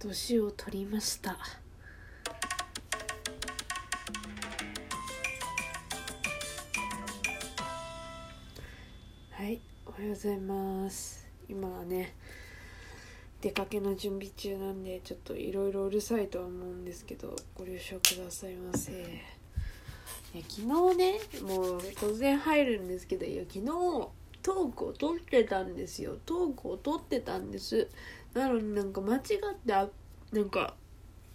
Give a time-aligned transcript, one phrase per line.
[0.00, 1.36] 年を取りました。
[9.32, 11.28] はいおはようございます。
[11.50, 12.14] 今はね
[13.42, 18.92] 出かけの準備中なんでちょっといろいろうるさいとは思うんですけどご了承くださいませ。
[18.92, 18.94] い
[20.38, 23.66] や昨日ねもう突然入るんですけどいや昨日
[24.42, 26.16] トークを撮ってたんですよ。
[26.24, 27.88] トークを撮ってたんです。
[28.34, 29.22] なのになんか間違っ
[29.66, 29.88] てあ
[30.32, 30.74] なんか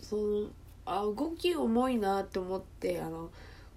[0.00, 0.48] その
[0.86, 3.30] あ動き重いなって思ってあの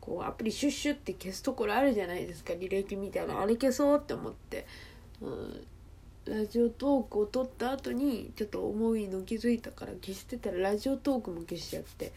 [0.00, 2.52] こうアプリシュッシュって消すところあるじゃないですか。
[2.54, 4.66] 履歴みたいなあれ消そうって思って、
[5.20, 5.66] うん、
[6.26, 12.12] ラジオトークを撮った後にちょっと重いの気づいたから消してたらラジオトークも消しちゃって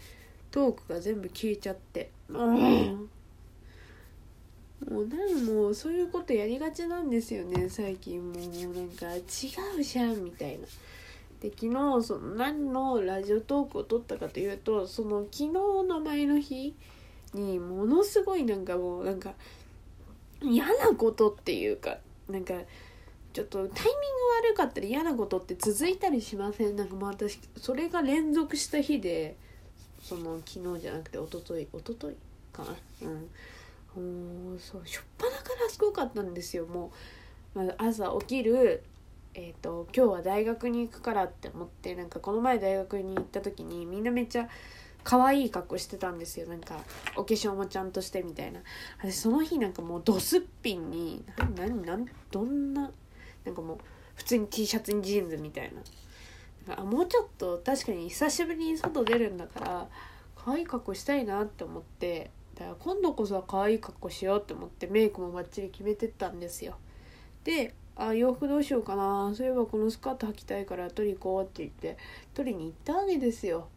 [0.52, 2.12] トークが全部消えちゃって。
[2.30, 3.10] うん
[4.90, 9.22] もうなんもうそういうことやりがちなんですよね最近もうなんか違
[9.80, 10.66] うじゃんみたいな。
[11.42, 16.74] で昨日その何のラジオトークを撮ったかというとその昨日の前の日
[17.34, 19.34] にものすごいなんかもうなんか
[20.42, 22.56] 嫌なことっていうかなんか
[23.34, 23.94] ちょっとタイミン
[24.42, 26.76] グ悪かったら嫌なことって続いたりしません？
[26.76, 29.36] なんかもう私それが連続した日で
[30.02, 32.16] その昨日じゃなくて一昨日一昨日
[32.52, 32.76] かな？
[33.10, 33.28] うん。
[33.96, 36.92] もうそうしょっぱなからすごかったんですよも
[37.56, 38.84] う、まあ、朝起きる
[39.40, 44.50] えーと、今日は大学に行くからって思ってなんかこの前大学に行った時にみんなめっちゃ
[45.04, 46.48] 可愛い格好してたんですよ。
[46.48, 46.80] なんか
[47.16, 48.62] お化粧もちゃんとしてみたいな。
[48.98, 51.24] 私その日なんかもうドスッピンに
[51.56, 52.92] 何何どんな
[53.46, 53.78] なんかもう
[54.16, 55.72] 普通に T シャツにジーンズみたい
[56.68, 56.76] な。
[56.76, 59.88] あもうちょっと確かに久しぶりに外出るんだから
[60.36, 66.76] 可愛い格好したいなって思ってだから今度こそは可愛い格好しようって思ってメイクもバッチリ決めてったんですよ
[67.44, 71.98] であ洋服どうしようかなそういえばこのスカート履きたいから取り行こうって言って
[72.34, 73.68] 取りに行ったわけですよ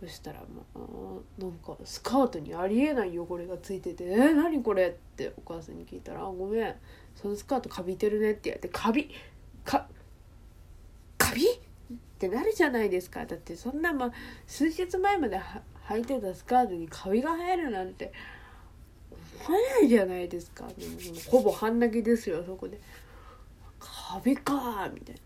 [0.00, 6.74] そしたらもうなんかスカートにありえない汚れがついてて「えー、何これ?」ってお母さんに聞いたら「あごめん
[7.14, 9.10] そのスカートカビてるね」って言って「カビ
[9.64, 9.86] か
[11.18, 11.58] カビ?」っ
[12.18, 14.12] てなるじゃないですかだってそんなまあ
[14.46, 15.40] 数日前まで
[15.94, 18.12] 履いてたスカートにカビが生えるなんて
[19.46, 20.66] 思わないじゃないですか。
[20.78, 20.98] でも
[21.28, 22.78] ほぼ半泣きですよそこで
[23.78, 25.20] 「カビか」みたいな。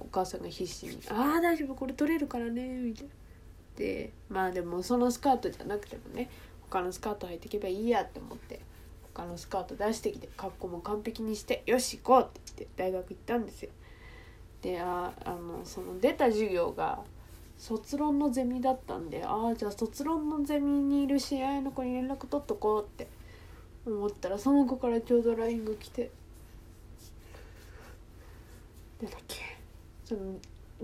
[0.00, 3.10] お母さんが必死に「ああ大丈夫これ取れるからね」みたいな。
[3.76, 6.28] でまあでもそのスカートじゃなくてもね
[6.68, 8.60] 他のスカート履いていけばいいやって思って
[9.14, 13.70] 他のスカート出してきて格好も完璧にして「よし行こう」って言って大学行ったんですよ。
[14.62, 17.02] でああのその出た授業が
[17.58, 23.08] 卒論のゼミだったんでああじゃあ卒論のゼミにいる試合の子に連絡取っとこうって
[23.84, 26.10] 思ったらその子からちょうど LINE が来て。
[29.02, 29.36] なんだっけ。
[30.04, 30.20] その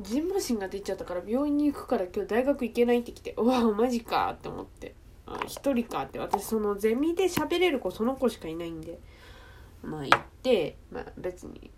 [0.01, 4.95] ジンマシンが出ちゃったから病院に行くから今日大学行けないって来てうわマジかって思って。
[5.27, 6.19] あ一人かって。
[6.19, 8.99] 私そのゼミで喋れる子その子しかいないんで。
[9.83, 11.71] まあ行ってまあ別に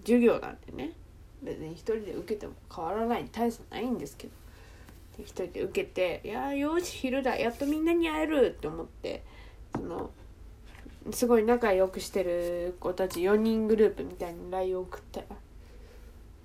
[0.00, 0.92] 授業なんでね。
[1.42, 4.32] 別に一人で受けても変わらない大差ないんですけど。
[5.18, 9.22] 一人で受けて「いやよし昼だやっとみんなに会える」って思って
[9.74, 10.10] その
[11.10, 15.26] すごい仲良くしてる子たち4人グループみたいに LINE 送ったら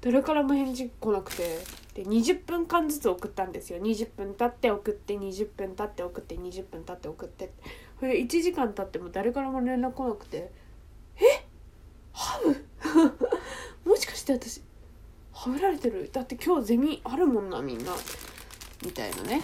[0.01, 1.59] 誰からも返事来なくて
[1.93, 3.79] で20分間ずつ送ったんですよ。
[3.79, 7.51] 20分経って送って20分経って送って20分経って送って。
[7.99, 10.51] それで1時間経っても誰からも連絡来なくて
[11.17, 11.47] 「え？
[12.11, 14.61] ハブ もしかして私
[15.37, 16.09] はぶられてる。
[16.11, 17.93] だって今日ゼミあるもんなみんな。
[18.83, 19.41] みたいなね。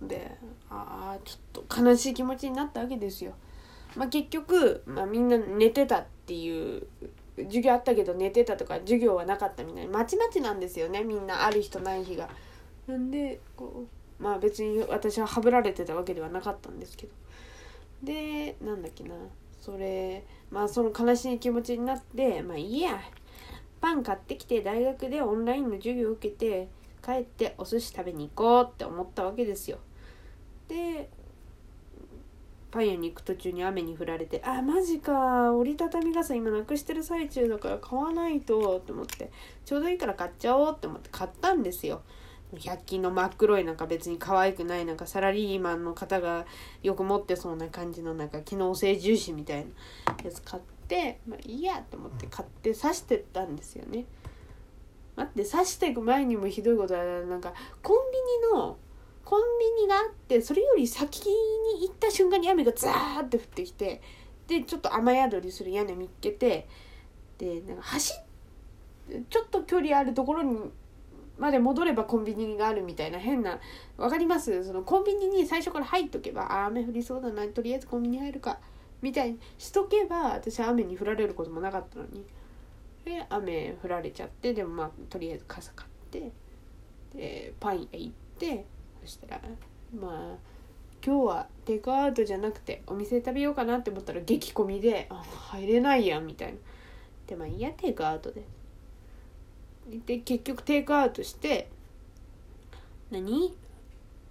[0.00, 0.34] で
[0.70, 3.34] ああちょっと悲しい気持ちになったわけですよ。
[3.96, 6.86] まあ結局、まあ、みんな寝てたっていう
[7.36, 9.98] 授業あったけど寝てたとか授業はなかったみたいな。
[9.98, 11.44] まちまちなんですよねみんな。
[11.44, 12.30] ある日とない日が。
[12.86, 13.84] なんでこ
[14.20, 17.12] うまあ別に私ははぶられてたわけではなかったんですけど。
[18.02, 19.14] でなんだっけな。
[19.60, 22.98] それまあその悲しい気持ちになってまあいいや。
[23.80, 26.68] パン買ってきて大学でオンラインの授業を受けて
[27.04, 29.78] 帰ってお寿司食べに行こうって思ったわけですよ。
[30.68, 31.08] で
[32.70, 39.30] パン屋に行く途中に雨に降られてあマジか折りたたみ傘今なくしてる最中だから買わないとって思って
[39.64, 42.02] ちょうどいいから買っちゃおうって思って買ったんですよ。
[42.54, 46.46] 100均の真っ黒いなんか別に可愛くないなんかサラリーマンの方が
[46.82, 50.77] よく持ってそうな感じのなんか機能性重視みたいなやつ買って。
[50.88, 54.06] ってまあいいやと思って買って刺してったんですよね。
[55.16, 57.52] 待って刺していく前にもひどいことはなんか
[57.82, 58.78] コンビニの
[59.24, 59.40] コン
[59.76, 64.00] ビニがあってそれより先に行った瞬間に雨がザーって降ってきて
[64.46, 66.66] でちょっと雨宿りする屋根見っけて
[67.36, 68.14] でなんか走
[69.28, 70.56] ちょっと距離あるところに
[71.36, 73.58] まで戻ればコンビニがあるみたいな変な
[73.96, 74.64] わかります？
[74.64, 78.58] そのコンビニに最初から入っとけばあ雨降りそうだなとりあえずコンビニ入るか。
[79.02, 82.24] みたいにしとけば私は雨に降られることもなかったのに。
[83.04, 86.30] で雨降られちゃってでもまあとりあえず傘買って
[87.14, 88.66] でパン屋行って
[89.00, 89.40] そしたら
[89.98, 90.36] まあ
[91.02, 95.22] 今日はテイクアウトじゃなくてお店食べようかなって思ったら激混みであ
[95.52, 96.58] 入れないやんみたいな。
[97.26, 98.42] でまあいいやテイクアウトで。
[100.04, 101.70] で結局テイクアウトして
[103.10, 103.54] 何？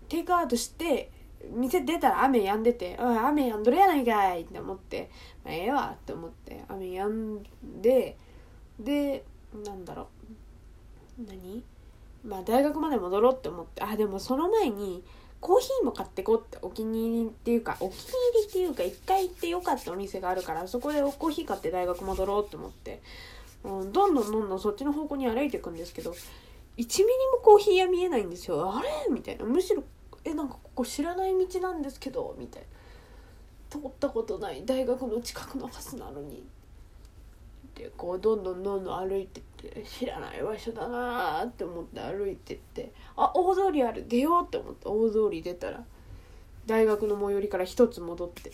[0.07, 1.09] テイクアウトして
[1.51, 5.09] 店出たら雨止んでて「あ雨止んどるやないかい」って思って
[5.45, 7.43] 「まあ、ええわ」って思って雨止ん
[7.81, 8.17] で
[8.79, 9.23] で
[9.65, 10.09] なんだろ
[11.19, 11.63] う何？
[12.25, 15.03] まあ大学まで戻ろうって思ってあでもその前に
[15.39, 23.01] コーヒーも買ってこうってお気に入りっていうかお気に入りっていうか一回行ってよかったお店があるからそこでコーヒー買って大学戻ろうって思って、
[23.63, 26.15] うん、どんどんどんどんそっちの方向に歩いていくんですけど1
[26.77, 28.71] ミリもコーヒー屋見えないんですよ。
[28.71, 28.89] あれ？
[29.11, 29.45] みたいな。
[29.45, 29.83] むしろ
[30.27, 32.67] えなんかここ知らない道なんですけどみたいな。
[33.69, 34.65] 通ったことない。
[34.65, 36.37] 大学の近くのはずなのに。
[36.37, 42.91] ってこうどんどんどんどん歩いてって知らない場所だなって思って歩いてって。
[43.15, 44.05] あ大通りある。
[44.07, 45.83] 出ようって思って大通り出たら
[46.65, 48.51] 大学の最寄りから一つ戻って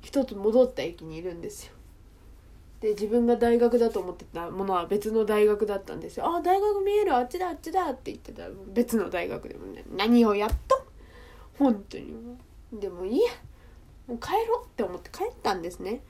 [0.00, 1.72] 一つ戻った駅にいるんですよ。
[2.80, 6.26] で自分が大学だと思ってたものは別の大学だったんですよ。
[6.26, 7.14] あ大学見える。
[7.14, 8.42] あっちだあっちだって言ってた。
[8.72, 9.84] 別の大学でもね。
[9.96, 10.81] 何をやっと
[11.62, 12.14] 本当に。
[12.72, 13.32] でもいいや。
[14.06, 16.00] もう帰ろうって思って帰ったんですね。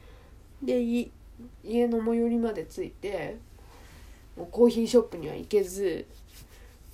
[0.62, 3.36] で家の最寄りまで着いて
[4.36, 6.06] もうコーヒーショップには行けず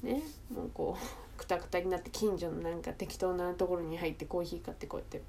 [0.02, 0.22] ね
[0.52, 1.02] もうこう
[1.38, 5.22] くたくたになって近所のなんか適当なところに入ってコーヒー買ってこうやって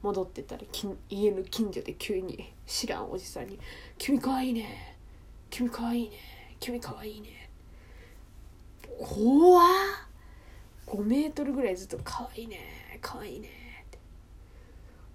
[0.00, 0.62] 戻ってたら
[1.10, 3.58] 家の近所で急に知らんおじさんに
[3.98, 4.96] 「君かわいいね。
[5.50, 6.16] 君かわいいね。
[6.60, 7.50] 君かわいいね」
[8.98, 10.05] 怖っ。
[10.96, 13.48] 5メートルぐらいずっと「かわいいねかわいいね」
[13.86, 13.98] って。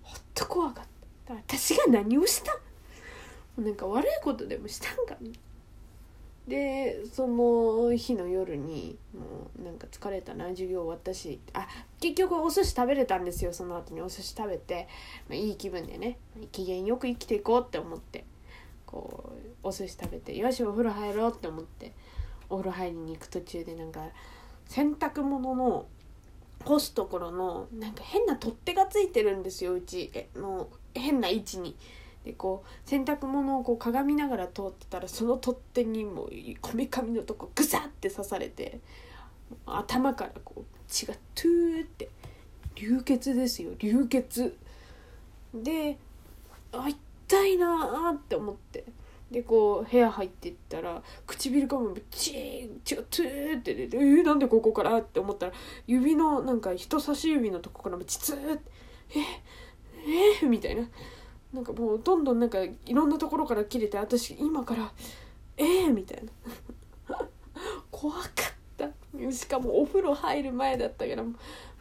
[0.04, 0.86] ほんと怖かっ
[1.26, 1.34] た。
[1.34, 2.60] 私が何をした？
[3.58, 5.30] なんか悪いことでもしたんかな。
[6.48, 11.40] でその日の夜にもうなんか疲れたな授業終わったし。
[11.54, 11.68] あ
[12.00, 14.88] 結局お寿司食べれたんですよその後にお寿司食べて、
[15.30, 16.18] まあ、いい気分でね。
[16.52, 18.26] 機嫌よく生きていこうって思って。
[18.86, 19.32] こ
[19.64, 21.94] うお寿司食べてよしお風呂入ろうって思って。
[22.50, 24.02] お風呂入りに行く途中でなんか
[24.68, 25.86] 洗濯物の
[26.64, 31.76] 干すところのなんか変な取っ手がついてるんですようちの変な位置に。
[32.24, 36.30] でこう洗濯物をこう鏡ながら通ってたらその取っ手にも
[36.62, 38.80] こめかみのとこグサって刺されて
[39.66, 42.10] 頭からこう血がトゥーって
[42.76, 44.56] 流血ですよ流血
[45.52, 45.98] で
[46.72, 46.88] あ
[47.28, 48.86] 痛いなーって思って
[49.32, 55.54] でこう部屋入っていったら唇がもうチー血がトゥーって出て「えー、なんでここから?」って思ったら
[55.88, 58.72] 指のなんか人差し指のとこからもチツーって
[59.16, 60.88] 「ええー、みたいな。
[61.54, 64.90] なんかもうどんどんなんかいろんなところから切れて私今から
[65.58, 67.18] ええー、みたいな
[67.92, 68.30] 怖かっ
[68.78, 68.90] た
[69.32, 71.24] しかもお風呂入る前だったから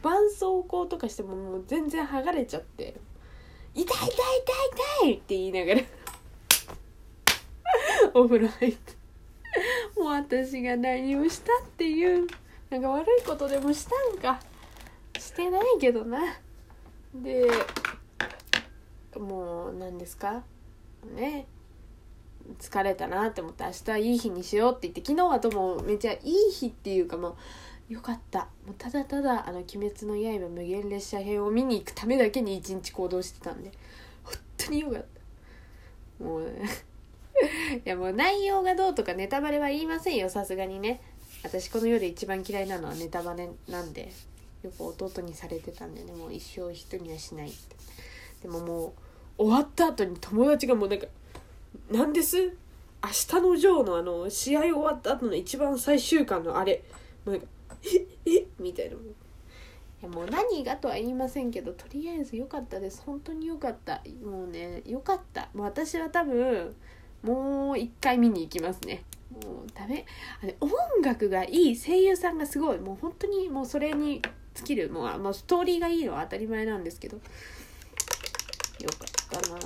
[0.01, 2.95] 絆創膏とかしてももう全然剥がれちゃって
[3.73, 4.11] 「痛い痛い痛い
[5.05, 5.81] 痛い!」って言いながら
[8.13, 8.93] お風呂入って
[9.97, 12.27] もう私が何をしたっていう
[12.69, 14.39] なんか悪いことでもしたんか。
[15.19, 16.19] してないけどな。
[17.13, 17.45] で
[19.17, 20.43] もう何ですか？
[21.15, 21.45] ね。
[22.59, 27.37] 疲れたなって思って明日いい日にしようって言って昨日はともめちゃいい日っていうかも
[27.89, 28.47] うよかった。
[28.65, 33.71] もうただただ「あの鬼滅の刃無限列車編」を見に行くためだけに一日行動してたんで。
[34.23, 35.05] 本当によかっ
[36.19, 36.23] た。
[36.23, 36.69] もうね
[37.73, 40.29] いやもう内容がどうとかネタバレは言いませんよ。
[40.29, 41.01] さすがにね。
[41.43, 44.11] 私この世で一番嫌いなのはネタバレなんで。
[44.63, 46.13] よく弟にされてたんでね。
[46.13, 47.75] もう一生人にはしないって。
[48.43, 48.93] でもも
[49.39, 51.07] う終わった後に友達がもうなんか
[51.89, 52.37] 「何です？
[53.03, 56.83] 明日のジョーのあの試合終わった後の一番最終巻のあれ。
[57.25, 57.47] もうなんか
[58.25, 58.97] 「ええみたいない
[60.03, 63.01] やもう何がとは言いませんけどとりあえず良かったです。
[63.03, 64.03] 本当に良かった。
[64.23, 65.49] もうね良かった。
[65.55, 66.75] もう私は多分
[67.23, 69.03] もう一回見に行きますね。
[69.31, 70.05] もうダメ
[70.43, 72.79] あれ音楽がいい声優さんがすごい。
[72.79, 74.21] もう本当にもうそれに
[74.53, 74.89] 尽きる。
[74.89, 77.17] もう、まあ、ストーリーがいいのは当たり前なんですけど。
[77.17, 77.21] よ
[78.89, 79.59] かったな。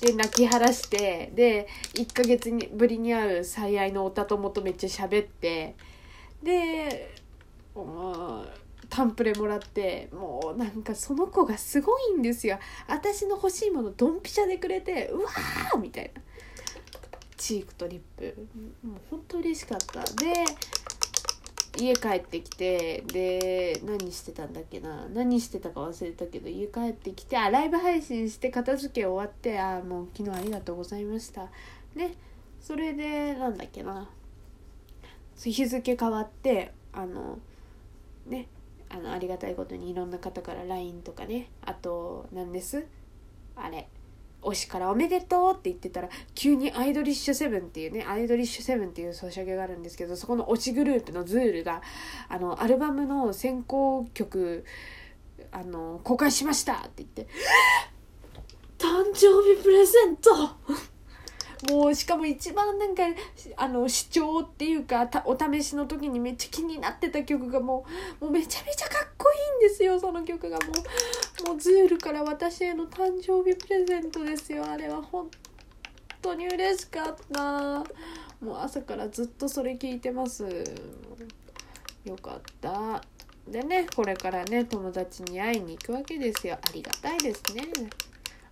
[0.00, 1.30] で泣き晴らして。
[1.34, 5.76] で1ヶ月にぶりに会う最愛のおた友とめっちゃ喋って。
[6.42, 7.14] で
[7.74, 8.48] もう
[8.88, 10.08] タンプレもらって。
[10.12, 12.58] もうなんかその子がすごいんですよ。
[12.88, 16.20] 私の欲しいものドンピシャでくれてうわーみたいな。
[17.42, 18.46] チークとリップ。
[18.86, 20.04] もうほんと嬉しかった。
[20.14, 20.32] で
[21.76, 25.08] 家帰ってきてで何してたんだっけな。
[25.12, 31.50] 何してたか忘れたけど家帰ってきてあライブ配信して片付け終わってあもう昨日ありがとうございました。
[31.96, 32.14] ね
[32.60, 34.08] それでなんだっけな。
[35.36, 37.40] 日付変わってあの
[38.26, 38.46] ね
[38.88, 42.86] あのありがたいことにいろんな方から LINE とかねあと何です。
[43.56, 43.88] あれ。
[44.42, 51.82] 推しからおめでとうって言ってたら急にアイドリッシュセブンっていうねアイドリッシュセブンっていうソシャゲがあるんですけどそこの推しグループのズールが
[52.28, 54.64] あのアルバムの先行曲
[55.50, 57.28] あの公開しましたって言って
[58.78, 60.50] 誕生日プレゼント!
[61.70, 63.04] もうしかも一番なんか
[63.56, 67.86] あの視聴っていうかお試しの時にめっちゃ気になってた曲がも
[68.20, 70.58] うもうめちゃめちゃかっこいいんですよその曲が。
[70.60, 70.72] も
[71.44, 74.64] うもうズールから私への誕生日プレゼントですよ。
[74.64, 75.30] あれは本
[76.20, 77.84] 当に嬉しかった。
[78.40, 80.44] もう朝からずっとそれ聞いてます。
[82.04, 83.02] よかった。
[83.48, 86.58] でねこれからね友達に会いに行くわけですよ。
[86.62, 87.64] ありがたいですね。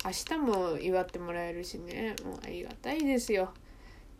[0.03, 2.15] 明日も祝ってもらえるしね。
[2.25, 3.53] もうありがたいですよ。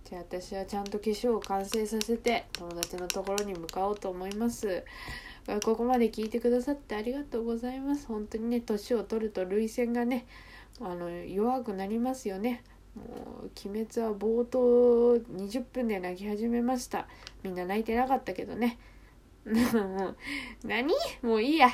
[0.06, 4.84] じゃあ私はちゃんと化粧を完成させて友達のところに向かおうと思います。
[5.64, 10.26] ここまで聞いてくださってありがとうございます本当にね年を取ると涙腺がね
[10.80, 12.64] あの弱くなりますよね
[12.96, 13.04] も
[13.44, 17.08] う鬼滅は冒頭20分で泣き始めました
[17.44, 18.78] みんな泣いてなかったけどね
[19.46, 20.16] もう、
[20.64, 20.94] 何？
[21.24, 21.70] もういいや。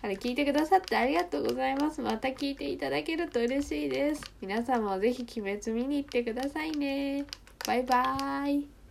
[0.00, 2.00] あれ、聞いてくださってありがとうございます。
[2.00, 4.22] また聞いていただけると嬉しいです。
[4.40, 7.26] 皆さんもぜひ鬼滅見に行ってくださいね。
[7.66, 8.81] バイバーイ。